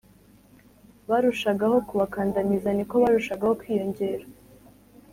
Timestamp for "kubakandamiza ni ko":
1.87-2.95